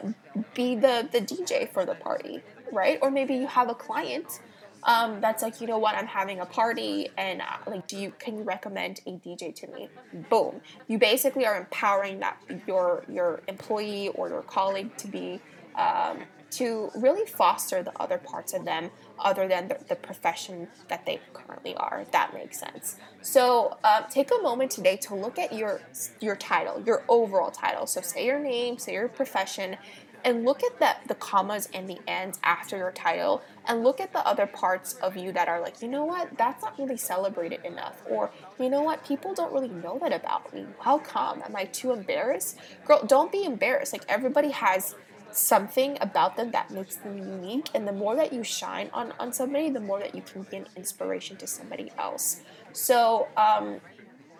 be 0.53 0.75
the, 0.75 1.08
the 1.12 1.19
DJ 1.19 1.72
for 1.72 1.86
the 1.86 1.96
party, 1.96 2.41
right? 2.72 3.00
Or 3.01 3.12
maybe 3.12 3.36
you 3.36 3.48
have 3.48 3.69
a 3.69 3.75
client 3.75 4.39
um, 4.84 5.19
that's 5.19 5.43
like, 5.43 5.60
you 5.60 5.67
know 5.67 5.77
what, 5.77 5.96
I'm 5.96 6.08
having 6.08 6.39
a 6.39 6.46
party, 6.46 7.10
and 7.17 7.41
uh, 7.41 7.46
like, 7.67 7.88
do 7.88 7.98
you 7.98 8.13
can 8.17 8.38
you 8.38 8.43
recommend 8.43 9.01
a 9.05 9.12
DJ 9.12 9.53
to 9.55 9.67
me? 9.67 9.89
Boom! 10.29 10.62
You 10.88 10.98
basically 10.98 11.46
are 11.46 11.58
empowering 11.58 12.19
that 12.19 12.41
your 12.65 13.03
your 13.10 13.41
employee 13.48 14.10
or 14.10 14.29
your 14.29 14.41
colleague 14.43 14.96
to 14.98 15.08
be 15.08 15.41
um, 15.75 16.19
to 16.51 16.89
really 16.95 17.29
foster 17.29 17.83
the 17.83 17.91
other 17.99 18.17
parts 18.17 18.53
of 18.53 18.65
them 18.65 18.89
other 19.19 19.47
than 19.47 19.67
the, 19.67 19.77
the 19.88 19.95
profession 19.95 20.67
that 20.88 21.05
they 21.05 21.19
currently 21.33 21.75
are 21.75 22.05
that 22.11 22.33
makes 22.33 22.59
sense. 22.59 22.97
So 23.21 23.77
uh, 23.83 24.01
take 24.03 24.31
a 24.31 24.41
moment 24.41 24.71
today 24.71 24.97
to 24.97 25.15
look 25.15 25.38
at 25.38 25.53
your 25.53 25.81
your 26.19 26.35
title 26.35 26.81
your 26.85 27.03
overall 27.07 27.51
title. 27.51 27.85
So 27.85 28.01
say 28.01 28.25
your 28.25 28.39
name 28.39 28.77
say 28.77 28.93
your 28.93 29.07
profession 29.07 29.77
and 30.25 30.43
look 30.43 30.63
at 30.63 30.77
the, 30.79 30.95
the 31.07 31.15
commas 31.15 31.69
and 31.73 31.89
the 31.89 31.97
ends 32.05 32.39
after 32.43 32.75
your 32.75 32.91
title 32.91 33.41
and 33.67 33.85
look 33.85 34.01
at 34.01 34.11
the 34.11 34.19
other 34.27 34.45
parts 34.45 34.95
of 34.95 35.15
you 35.15 35.31
that 35.31 35.47
are 35.47 35.61
like 35.61 35.81
you 35.81 35.88
know 35.88 36.05
what? 36.05 36.38
That's 36.38 36.63
not 36.63 36.77
really 36.79 36.97
celebrated 36.97 37.63
enough 37.63 38.01
or 38.09 38.31
you 38.59 38.69
know 38.69 38.81
what? 38.81 39.05
People 39.05 39.33
don't 39.33 39.53
really 39.53 39.69
know 39.69 39.99
that 39.99 40.13
about 40.13 40.53
me. 40.53 40.65
How 40.79 40.97
come? 40.97 41.41
Am 41.43 41.55
i 41.55 41.65
too 41.65 41.91
embarrassed? 41.91 42.57
Girl 42.85 43.03
don't 43.05 43.31
be 43.31 43.43
embarrassed. 43.43 43.93
Like 43.93 44.05
everybody 44.09 44.51
has 44.51 44.95
something 45.31 45.98
about 46.01 46.36
them 46.36 46.51
that 46.51 46.71
makes 46.71 46.95
them 46.95 47.17
unique. 47.17 47.69
And 47.74 47.88
the 47.88 47.91
more 47.91 48.15
that 48.15 48.33
you 48.33 48.43
shine 48.43 48.89
on, 48.93 49.13
on 49.19 49.31
somebody 49.31 49.69
the 49.69 49.79
more 49.79 50.00
that 50.00 50.15
you 50.15 50.21
can 50.21 50.43
be 50.43 50.57
an 50.57 50.67
inspiration 50.75 51.38
to 51.38 51.48
somebody 51.48 51.91
else. 51.98 52.41
So 52.74 53.27
um, 53.38 53.79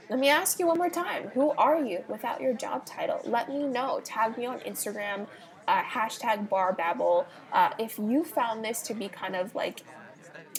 let 0.10 0.20
me 0.20 0.30
ask 0.30 0.60
you 0.60 0.68
one 0.68 0.78
more 0.78 0.90
time. 0.90 1.30
Who 1.30 1.52
are 1.52 1.84
you 1.84 2.04
without 2.08 2.42
your 2.42 2.54
job 2.54 2.86
title? 2.86 3.22
Let 3.24 3.50
me 3.50 3.64
know. 3.68 4.02
Tag 4.04 4.38
me 4.38 4.46
on 4.46 4.60
instagram 4.60 5.28
uh, 5.70 5.84
hashtag 5.84 6.50
bar 6.50 6.74
babble. 6.74 7.28
Uh, 7.54 7.70
if 7.78 8.00
you 8.00 8.24
found 8.24 8.66
this 8.66 8.82
to 8.82 8.94
be 8.96 9.08
kind 9.08 9.36
of 9.36 9.54
like 9.54 9.84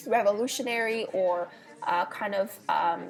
revolutionary 0.07 1.05
or 1.13 1.49
uh, 1.83 2.05
kind 2.05 2.33
of 2.33 2.57
um, 2.69 3.09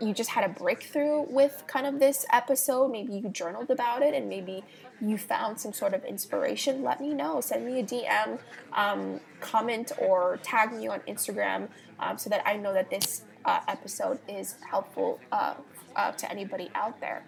you 0.00 0.12
just 0.12 0.30
had 0.30 0.44
a 0.44 0.52
breakthrough 0.52 1.22
with 1.22 1.64
kind 1.66 1.86
of 1.86 1.98
this 1.98 2.24
episode 2.32 2.90
maybe 2.92 3.14
you 3.14 3.28
journaled 3.30 3.70
about 3.70 4.02
it 4.02 4.14
and 4.14 4.28
maybe 4.28 4.62
you 5.00 5.18
found 5.18 5.60
some 5.60 5.72
sort 5.72 5.94
of 5.94 6.04
inspiration, 6.04 6.82
let 6.82 7.00
me 7.00 7.14
know. 7.14 7.40
Send 7.40 7.64
me 7.66 7.80
a 7.80 7.84
DM, 7.84 8.38
um, 8.72 9.20
comment, 9.40 9.92
or 9.98 10.38
tag 10.42 10.72
me 10.72 10.88
on 10.88 11.00
Instagram 11.00 11.68
um, 12.00 12.18
so 12.18 12.30
that 12.30 12.42
I 12.46 12.56
know 12.56 12.72
that 12.72 12.90
this 12.90 13.22
uh, 13.44 13.60
episode 13.68 14.18
is 14.28 14.56
helpful 14.68 15.20
uh, 15.32 15.54
uh, 15.96 16.12
to 16.12 16.30
anybody 16.30 16.70
out 16.74 17.00
there. 17.00 17.24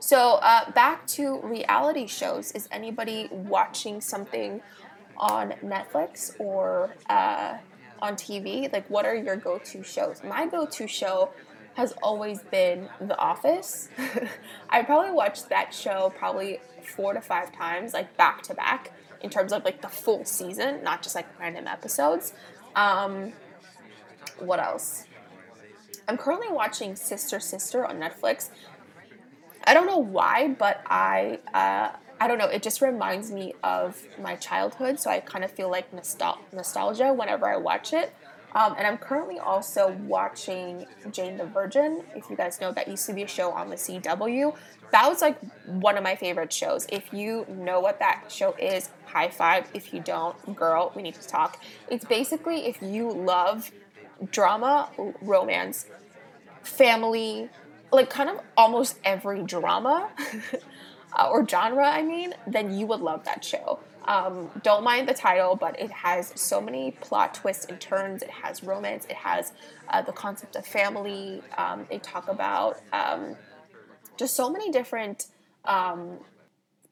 So 0.00 0.34
uh, 0.42 0.70
back 0.72 1.06
to 1.08 1.40
reality 1.42 2.06
shows. 2.06 2.52
Is 2.52 2.68
anybody 2.70 3.28
watching 3.30 4.00
something 4.00 4.60
on 5.16 5.52
Netflix 5.64 6.38
or 6.38 6.94
uh, 7.08 7.58
on 8.00 8.14
TV? 8.14 8.72
Like, 8.72 8.88
what 8.88 9.04
are 9.04 9.16
your 9.16 9.36
go-to 9.36 9.82
shows? 9.82 10.22
My 10.22 10.46
go-to 10.46 10.86
show 10.86 11.30
has 11.78 11.94
always 12.02 12.42
been 12.42 12.88
The 13.00 13.16
Office. 13.18 13.88
I 14.68 14.82
probably 14.82 15.12
watched 15.12 15.48
that 15.50 15.72
show 15.72 16.12
probably 16.18 16.58
four 16.82 17.14
to 17.14 17.20
five 17.20 17.52
times, 17.52 17.94
like 17.94 18.16
back 18.16 18.42
to 18.42 18.54
back, 18.54 18.90
in 19.20 19.30
terms 19.30 19.52
of 19.52 19.64
like 19.64 19.80
the 19.80 19.88
full 19.88 20.24
season, 20.24 20.82
not 20.82 21.04
just 21.04 21.14
like 21.14 21.26
random 21.38 21.68
episodes. 21.68 22.32
Um, 22.74 23.32
what 24.40 24.58
else? 24.58 25.04
I'm 26.08 26.16
currently 26.16 26.48
watching 26.50 26.96
Sister 26.96 27.38
Sister 27.38 27.86
on 27.86 28.00
Netflix. 28.00 28.50
I 29.62 29.72
don't 29.72 29.86
know 29.86 29.98
why, 29.98 30.48
but 30.48 30.82
I 30.86 31.38
uh, 31.54 31.96
I 32.20 32.26
don't 32.26 32.38
know. 32.38 32.48
It 32.48 32.64
just 32.64 32.82
reminds 32.82 33.30
me 33.30 33.54
of 33.62 34.02
my 34.20 34.34
childhood, 34.34 34.98
so 34.98 35.10
I 35.10 35.20
kind 35.20 35.44
of 35.44 35.52
feel 35.52 35.70
like 35.70 35.92
nostal- 35.92 36.38
nostalgia 36.52 37.12
whenever 37.12 37.46
I 37.48 37.56
watch 37.56 37.92
it. 37.92 38.12
Um, 38.54 38.74
and 38.78 38.86
I'm 38.86 38.98
currently 38.98 39.38
also 39.38 39.92
watching 40.06 40.86
Jane 41.10 41.36
the 41.36 41.46
Virgin. 41.46 42.02
If 42.14 42.30
you 42.30 42.36
guys 42.36 42.60
know, 42.60 42.72
that 42.72 42.88
used 42.88 43.06
to 43.06 43.12
be 43.12 43.22
a 43.22 43.28
show 43.28 43.50
on 43.50 43.68
the 43.68 43.76
CW. 43.76 44.56
That 44.90 45.08
was 45.08 45.20
like 45.20 45.38
one 45.66 45.98
of 45.98 46.02
my 46.02 46.16
favorite 46.16 46.52
shows. 46.52 46.86
If 46.90 47.12
you 47.12 47.44
know 47.48 47.80
what 47.80 47.98
that 47.98 48.24
show 48.28 48.54
is, 48.54 48.88
high 49.04 49.28
five. 49.28 49.68
If 49.74 49.92
you 49.92 50.00
don't, 50.00 50.56
girl, 50.56 50.92
we 50.96 51.02
need 51.02 51.14
to 51.14 51.28
talk. 51.28 51.62
It's 51.90 52.04
basically 52.04 52.66
if 52.66 52.80
you 52.80 53.10
love 53.10 53.70
drama, 54.30 54.88
romance, 55.20 55.86
family, 56.62 57.50
like 57.92 58.10
kind 58.10 58.30
of 58.30 58.40
almost 58.56 58.98
every 59.04 59.42
drama 59.42 60.10
uh, 61.18 61.28
or 61.30 61.46
genre, 61.46 61.86
I 61.86 62.02
mean, 62.02 62.34
then 62.46 62.76
you 62.76 62.86
would 62.86 63.00
love 63.00 63.24
that 63.24 63.44
show. 63.44 63.80
Um, 64.08 64.50
don't 64.62 64.82
mind 64.82 65.06
the 65.06 65.12
title, 65.12 65.54
but 65.54 65.78
it 65.78 65.90
has 65.90 66.32
so 66.34 66.62
many 66.62 66.92
plot 66.92 67.34
twists 67.34 67.66
and 67.66 67.78
turns. 67.78 68.22
It 68.22 68.30
has 68.30 68.64
romance. 68.64 69.04
It 69.04 69.16
has 69.16 69.52
uh, 69.90 70.00
the 70.00 70.12
concept 70.12 70.56
of 70.56 70.66
family. 70.66 71.42
Um, 71.58 71.86
they 71.90 71.98
talk 71.98 72.26
about 72.26 72.80
um, 72.90 73.36
just 74.16 74.34
so 74.34 74.48
many 74.48 74.70
different 74.70 75.26
um, 75.66 76.20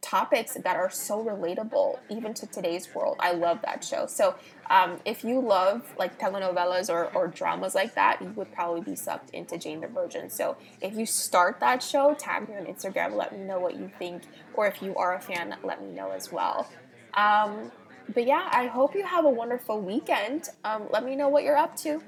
topics 0.03 0.59
that 0.63 0.77
are 0.77 0.91
so 0.91 1.25
relatable 1.25 1.99
even 2.11 2.35
to 2.35 2.47
today's 2.47 2.95
world. 2.95 3.17
I 3.19 3.33
love 3.33 3.61
that 3.63 3.83
show. 3.83 4.07
So 4.07 4.35
um, 4.69 5.01
if 5.07 5.25
you 5.25 5.41
love 5.41 5.95
like 5.99 6.21
telenovelas 6.21 6.91
or, 6.91 7.07
or 7.15 7.29
dramas 7.29 7.75
like 7.75 7.95
that, 7.95 8.21
you 8.21 8.29
would 8.37 8.53
probably 8.53 8.83
be 8.83 8.95
sucked 8.95 9.31
into 9.31 9.57
Jane 9.57 9.81
the 9.81 9.89
Virgin. 9.89 10.29
So 10.29 10.59
if 10.83 10.95
you 10.95 11.07
start 11.07 11.61
that 11.61 11.83
show, 11.83 12.15
tag 12.15 12.47
me 12.47 12.57
on 12.57 12.67
Instagram, 12.67 13.17
let 13.17 13.33
me 13.33 13.43
know 13.43 13.59
what 13.59 13.75
you 13.75 13.91
think, 13.99 14.25
or 14.53 14.67
if 14.67 14.83
you 14.83 14.95
are 14.97 15.15
a 15.15 15.21
fan, 15.21 15.57
let 15.65 15.83
me 15.83 15.91
know 15.93 16.11
as 16.11 16.31
well. 16.31 16.69
Um, 17.17 17.73
but 18.15 18.27
yeah, 18.27 18.49
I 18.53 18.67
hope 18.67 18.95
you 18.95 19.05
have 19.05 19.25
a 19.25 19.31
wonderful 19.31 19.81
weekend. 19.81 20.49
Um, 20.65 20.85
let 20.91 21.05
me 21.05 21.17
know 21.17 21.29
what 21.29 21.43
you're 21.43 21.57
up 21.57 21.77
to. 21.79 22.03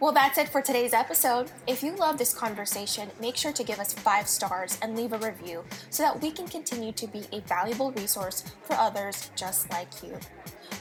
Well, 0.00 0.12
that's 0.12 0.38
it 0.38 0.48
for 0.48 0.62
today's 0.62 0.94
episode. 0.94 1.52
If 1.66 1.82
you 1.82 1.94
love 1.94 2.16
this 2.16 2.32
conversation, 2.32 3.10
make 3.20 3.36
sure 3.36 3.52
to 3.52 3.62
give 3.62 3.78
us 3.78 3.92
five 3.92 4.26
stars 4.26 4.78
and 4.80 4.96
leave 4.96 5.12
a 5.12 5.18
review 5.18 5.62
so 5.90 6.02
that 6.02 6.22
we 6.22 6.30
can 6.30 6.48
continue 6.48 6.90
to 6.92 7.06
be 7.06 7.24
a 7.32 7.40
valuable 7.40 7.92
resource 7.92 8.42
for 8.62 8.72
others 8.76 9.30
just 9.36 9.70
like 9.70 10.02
you. 10.02 10.18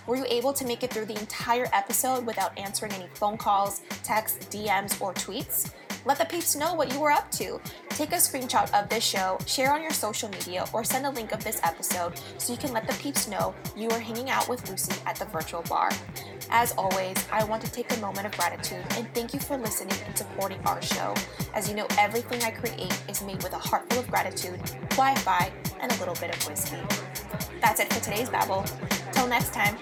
Were 0.07 0.15
you 0.15 0.25
able 0.29 0.53
to 0.53 0.65
make 0.65 0.83
it 0.83 0.93
through 0.93 1.07
the 1.07 1.19
entire 1.19 1.67
episode 1.73 2.25
without 2.25 2.57
answering 2.57 2.93
any 2.93 3.07
phone 3.15 3.37
calls, 3.37 3.81
texts, 4.03 4.45
DMs, 4.45 4.99
or 5.01 5.13
tweets? 5.13 5.69
Let 6.09 6.17
the 6.17 6.25
peeps 6.25 6.55
know 6.55 6.73
what 6.73 6.91
you 6.91 6.99
were 6.99 7.11
up 7.11 7.29
to. 7.33 7.61
Take 7.89 8.13
a 8.13 8.15
screenshot 8.15 8.73
of 8.73 8.89
this 8.89 9.03
show, 9.03 9.37
share 9.45 9.71
on 9.71 9.83
your 9.83 9.91
social 9.91 10.27
media, 10.27 10.65
or 10.73 10.83
send 10.83 11.05
a 11.05 11.11
link 11.11 11.33
of 11.33 11.43
this 11.43 11.59
episode 11.61 12.19
so 12.39 12.51
you 12.51 12.57
can 12.57 12.73
let 12.73 12.87
the 12.87 12.93
peeps 12.93 13.27
know 13.27 13.53
you 13.77 13.91
are 13.91 13.99
hanging 13.99 14.27
out 14.31 14.49
with 14.49 14.67
Lucy 14.67 14.99
at 15.05 15.17
the 15.17 15.25
virtual 15.25 15.61
bar. 15.69 15.91
As 16.49 16.73
always, 16.79 17.15
I 17.31 17.43
want 17.43 17.63
to 17.63 17.71
take 17.71 17.95
a 17.95 17.99
moment 17.99 18.25
of 18.25 18.35
gratitude 18.35 18.83
and 18.97 19.07
thank 19.13 19.35
you 19.35 19.39
for 19.39 19.55
listening 19.55 19.99
and 20.07 20.17
supporting 20.17 20.59
our 20.65 20.81
show. 20.81 21.13
As 21.53 21.69
you 21.69 21.75
know, 21.75 21.85
everything 21.99 22.41
I 22.41 22.49
create 22.49 23.03
is 23.07 23.21
made 23.21 23.43
with 23.43 23.53
a 23.53 23.59
heart 23.59 23.87
full 23.87 23.99
of 23.99 24.09
gratitude, 24.09 24.59
Wi 24.97 25.13
Fi, 25.13 25.51
and 25.79 25.91
a 25.91 25.95
little 25.99 26.15
bit 26.15 26.35
of 26.35 26.49
whiskey. 26.49 26.77
That's 27.61 27.81
it 27.81 27.93
for 27.93 28.03
today's 28.03 28.31
Babble. 28.31 28.65
Till 29.13 29.27
next 29.27 29.53
time. 29.53 29.77